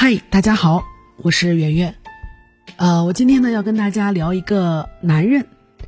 [0.00, 0.84] 嗨，大家好，
[1.16, 1.96] 我是圆圆。
[2.76, 5.44] 呃，我今天呢要跟大家聊一个男人，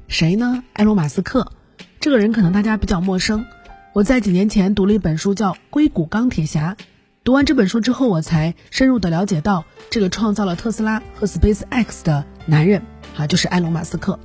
[0.08, 0.64] 谁呢？
[0.72, 1.52] 埃隆·马斯克。
[2.00, 3.46] 这个人可能大家比较陌生。
[3.92, 6.76] 我在几年前读了一本书，叫《硅谷钢铁侠》。
[7.22, 12.82] 读完这本书之后，我才深入的了解到，这个创造了特斯拉和 Space X 的男人
[13.16, 14.18] 啊，就是埃隆·马斯克。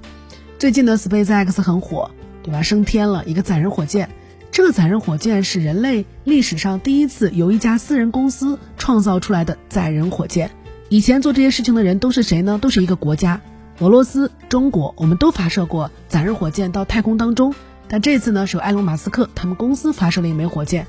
[0.57, 2.09] 最近的 Space X 很火，
[2.41, 2.63] 对吧？
[2.63, 4.09] 升天了一个载人火箭。
[4.51, 10.51] 这个载人火箭是人类历史上第一次由一家私人公司创造出来的载人火箭。
[10.89, 12.59] 以前做这些事情的人都是谁呢？
[12.61, 13.41] 都是一个国家，
[13.79, 17.55] 俄罗斯、中国，我们都发射过载人火箭到太空当中。
[17.87, 20.85] 但这次呢，是由埃隆·马斯克他们公司发射了一枚火箭。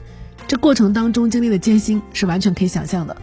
[0.47, 3.17] 这过程当中经历的艰辛是完全可以想象的。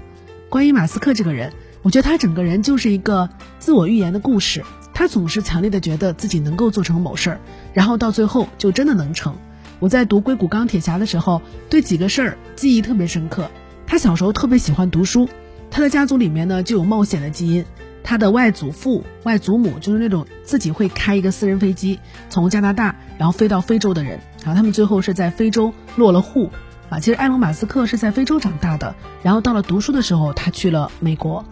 [0.50, 4.64] 关于马斯克这个人，我觉得他整个人就是一个自我预言的故事。
[4.92, 7.40] 他总是强烈的觉得自己能够做成某事儿，
[7.76, 9.36] 然后到最后就真的能成。
[9.78, 13.52] 我在读《硅谷钢铁侠》的时候，对几个事儿记忆特别深刻。
[13.94, 15.30] 他小时候特别喜欢读书，
[15.70, 17.64] 他的家族里面呢就有冒险的基因。
[18.04, 24.20] 他的外祖父、外祖母就是那种自己会开一个私人飞机从加拿大然后飞到非洲的人。
[24.40, 26.50] 然后他们最后是在非洲落了户。
[26.90, 31.46] 啊，其实埃隆·马斯克是在非洲长大的，然后到了读书的时候，他去了美国。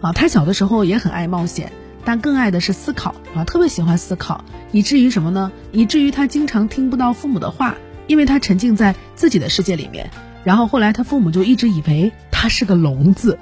[0.00, 1.70] 啊，他小的时候也很爱冒险。
[2.06, 5.52] 但更爱的是思考啊，特别喜欢思考，以至于什么呢？
[5.72, 7.74] 以至于他经常听不到父母的话，
[8.06, 10.10] 因为他沉浸在自己的世界里面。
[10.44, 13.38] 然后后来他父母就一直以为他是个聋子，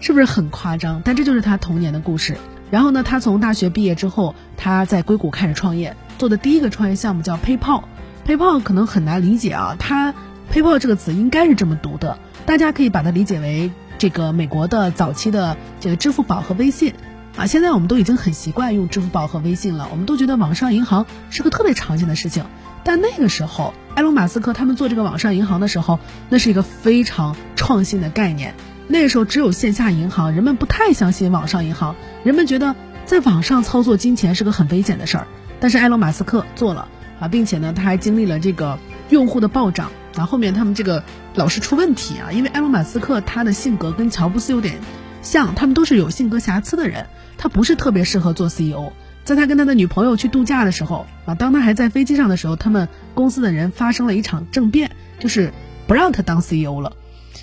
[0.00, 1.02] 是不是很夸张？
[1.04, 2.36] 但这就是他童年的故事。
[2.70, 7.82] 然后呢，他从大学毕业之后，他在硅谷开始创业，做的第一个创业项目叫 PayPal。
[8.26, 10.14] PayPal 可能很难理解啊，它
[10.52, 16.94] PayPal 这个词应该是这么读的，大家可以把它理解为这个美国的早期的这个支付宝和微信。
[17.36, 22.44] 啊，现在我们都已经很习惯用支付宝和微信了，我们都觉得网上银行是个特别常见的事情。
[22.82, 28.54] 但那个时候，埃隆·马斯克他们做这个网上银行的时候，那是一个非常创新的概念。
[28.88, 32.74] 那个时候只有线下银行，人们不太相信网上银行，人们觉得
[33.06, 35.26] 在网上操作金钱是个很危险的事儿。
[35.60, 36.88] 但是埃隆·马斯克做了
[37.20, 41.04] 啊，并且呢，他还经历了这个用户的暴涨，然后后面他们这个
[41.34, 44.80] 老是出问题啊，因为埃隆·马斯克他的性格跟乔布斯有点。
[45.22, 48.92] 像他们都是有性格瑕疵的人，他不是特别适合做 CEO。
[49.22, 55.52] 在他跟他的女朋友去度假的时候啊，当他还在飞机上的时候，他们公司的人发生了一场政变，就是
[55.86, 56.96] 不让他当 CEO 了。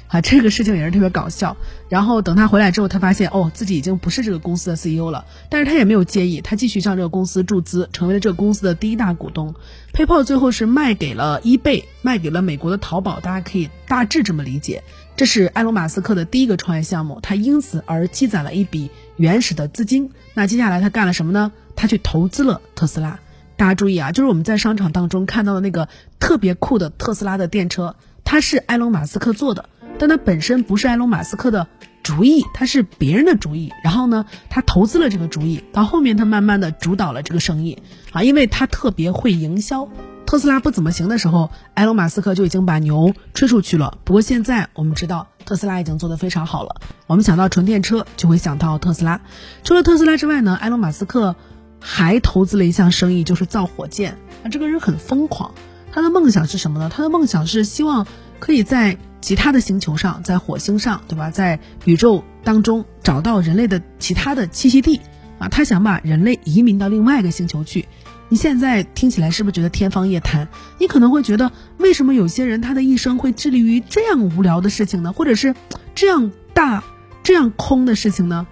[0.07, 1.57] 啊，这个事情也是特别搞笑。
[1.89, 5.25] 然后等他回来之后，他发现哦，自己已经不是这个公司的 CEO 了。
[5.49, 9.53] 但是他也没有介意，他继续向这个公司注资，成为了这个公司的第一大股东。
[9.93, 13.19] PayPal 最后是卖给了 eBay，卖给了美国的淘宝。
[13.19, 14.83] 大家可以大致这么理解。
[15.15, 20.11] 这是埃隆·马斯克的第一个创业项目，他因此而积攒了一笔原始的资金。
[20.35, 21.51] 那接下来他干了什么呢？
[21.75, 23.19] 他去投资了特斯拉。
[23.55, 29.67] 大家注意啊，就是我们在商场当中看到的那个特别酷的特斯拉的电车，它是埃隆·马斯克做的。
[29.99, 31.67] 但它本身不是埃隆·马斯克的
[32.03, 33.71] 主意，它是别人的主意。
[33.83, 37.81] 然后呢，他投资了这个主意，到后面他慢慢的主导了这个生意
[38.11, 39.89] 啊，因为他特别会营销。
[40.25, 43.97] 特斯拉不怎么行的时候，埃隆·马斯克就已经把牛吹出去了。
[44.03, 46.75] 不过现在我们知道，特斯拉已经做得非常好了。
[47.07, 49.21] 我们想到纯电车，就会想到特斯拉。
[49.63, 51.37] 除了特斯拉之外呢，埃隆·马斯克
[51.79, 54.17] 还投资了一项生意，就是造火箭。
[54.43, 55.53] 啊，这个人很疯狂。
[55.93, 56.91] 他的梦想是什么呢？
[56.93, 58.05] 他的梦想是希望
[58.39, 61.31] 可以在其他的星球上，在火星上，对吧？
[61.31, 65.01] 在宇宙当中找到人类的其他的栖息地
[65.39, 65.49] 啊！
[65.49, 67.87] 他想把人类移民到另外一个星球去。
[68.29, 70.47] 你现在听起来是不是觉得天方夜谭？
[70.79, 75.13] 你可能会觉得，为什么有些人他的一生会致力于这样无聊的事情呢？
[75.13, 75.55] 或者是
[75.95, 76.83] 这样大、
[77.23, 78.45] 这样空的事情呢？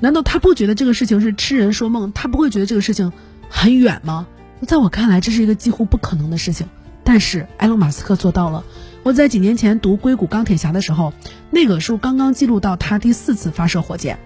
[0.00, 2.12] 难道他不觉得这个事情是痴人说梦？
[2.12, 3.12] 他不会觉得这个事情
[3.48, 4.26] 很远吗？
[4.66, 6.66] 在我看来，这是一个几乎不可能的事情。
[7.04, 8.64] 但是埃隆·马斯克做到了。
[9.08, 11.14] 我在几年前读《硅谷钢铁侠》的时候，
[11.50, 14.18] 那个时候刚刚记录到他第四次发射火箭，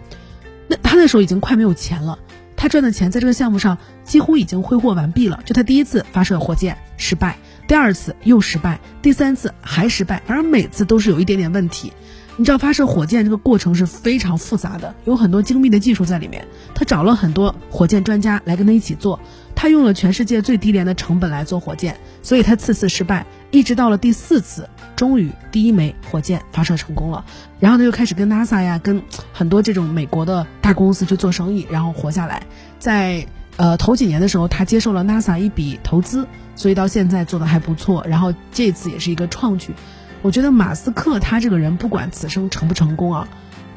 [0.67, 2.19] 那他那时候已经快没有钱了，
[2.57, 5.41] 他赚的钱在这个项目上几乎已经挥霍完毕了。
[5.45, 7.39] 就他第一次发射火箭失败，
[7.69, 11.93] 第二次又失败，第三次还失败，反正每次都是有一点点问题。
[12.37, 16.47] 你知道发射火箭这个过程是非常复杂的，有很多精密的技术在里面。
[16.75, 19.21] 他找了很多火箭专家来跟他一起做，
[19.55, 27.23] 他用了全世界最低廉的成本来做火箭，所以他次次失败，一直到了第四次，终于第一枚火箭发射成功了。
[27.61, 29.03] 然后他就开始跟 NASA 呀，跟
[29.33, 32.43] 很多这种美国的大公司去做生意，然后活下来。
[32.79, 33.27] 在
[33.59, 36.27] 呃头几年的时候，他接受了 NASA 一笔投资，
[36.57, 38.03] 所以到现在做的还不错。
[38.09, 39.75] 然后这次也是一个创举。
[40.23, 43.29] 我觉得马斯克他这个人不管此生成不成功啊，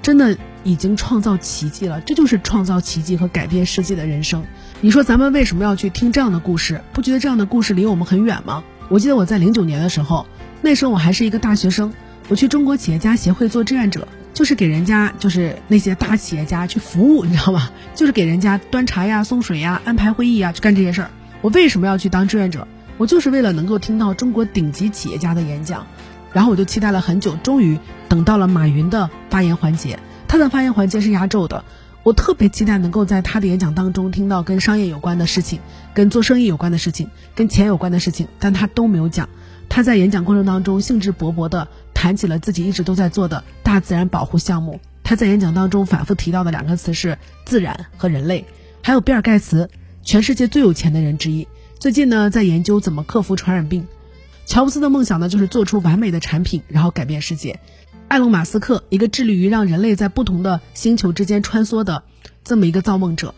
[0.01, 2.00] 真的已经创造奇迹了。
[2.01, 4.44] 这就是创造奇迹和改变世界的人生。
[4.80, 6.81] 你说咱们为什么要去听这样的故事？
[6.94, 8.63] 不觉得这样的故事离我们很远吗？
[8.89, 10.27] 我记得我在零九年的时候，
[10.62, 11.92] 那时候我还是一个大学生，
[12.27, 17.71] 我去中国企业家协会做志愿者，就是给人家就是那些大企业家去服务，你知道吗？
[17.95, 21.09] 就是给人家端茶呀、送水呀、安排会议呀，去干这些事儿。
[21.42, 22.68] 我为什么要去当志愿者？
[22.97, 25.86] 我就是为了能够听到中国顶级企业家的演讲，
[26.35, 27.79] 然后我就期待了很久，终于
[28.09, 29.97] 等到了马云的发言环节。
[30.27, 31.63] 他的发言环节是压轴的，
[32.03, 35.61] 我特别期待能够在他的演讲当中听到跟商业有关的事情，
[35.93, 39.29] 跟做生意有关的事情，跟钱有关的事情，但他都没有讲。
[39.69, 44.81] 他在演讲过程当中兴致勃勃地谈起了自己一直都在做的大自然保护项目。
[45.03, 48.43] 他在演讲当中反复提到的两个词是自然和人类，
[48.83, 49.69] 还有比尔盖茨，
[50.03, 51.47] 全世界最有钱的人之一。
[51.79, 53.87] 最近呢，在研究怎么克服传染病。
[54.45, 57.59] 乔布斯的梦想呢，就是做出完美的产品，然后改变世界。
[58.07, 62.03] 埃隆·马斯克，一个致力于让人类在不同的星球之间穿梭的
[62.44, 63.33] 这么一个造梦者。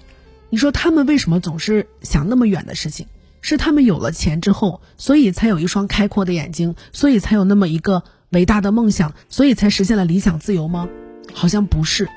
[0.50, 3.08] 你说他们为什么总是想那么远的事情？
[3.42, 10.90] 是他们有了钱之后，所以才有一双开阔的眼睛，所以才有那么一个伟大的梦想，所以才实现了理想自由吗？
[11.34, 12.10] 好像不是。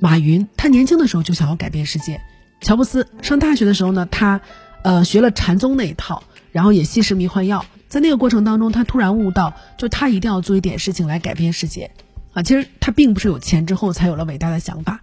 [0.00, 2.20] 马云他年轻的时候就想要改变世界。
[2.62, 4.40] 乔布斯上大学的时候呢，他。
[4.84, 6.22] 呃，学了禅宗那一套，
[6.52, 11.90] 然后也吸食迷幻药，在那个过程当中，他突然悟到，就他一定要做一点事情来改变世界，
[12.32, 15.00] 啊，其实他并不是有钱之后才有了伟大的想法。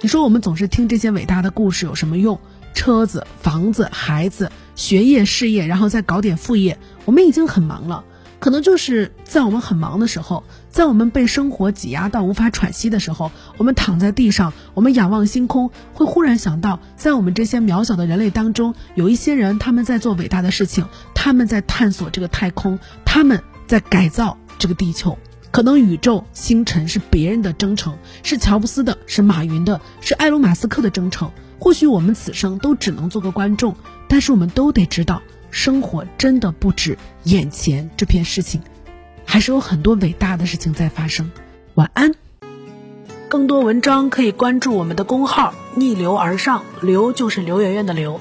[0.00, 2.38] 你说我们总是听这些伟大的故事有什么用？
[2.74, 8.04] 车子、房子、孩子、学业、事业，然后再搞点副业，我们已经很忙了。
[8.40, 25.18] 可能就是在我们很忙的时候，在我们被生活挤压到无法喘息的时候，我们躺在地上，我们仰望星空，会忽然想到，在我们这些渺小的人类当中，有一些人他们在做伟大的事情，他们在探索这个太空，他们在改造这个地球。
[25.50, 31.30] 可能宇宙星辰是别人的征程，是乔布斯的，是马云的，是埃隆·马斯克的征程。
[31.58, 33.74] 或许我们此生都只能做个观众，
[34.08, 35.22] 但是我们都得知道。
[35.50, 38.62] 生活真的不止眼前这片事情，
[39.24, 41.30] 还是有很多伟大的事情在发生。
[41.74, 42.14] 晚安。
[43.28, 48.20] 更多文章可以关注我们的公号“逆流而上”，流就是刘媛媛的刘。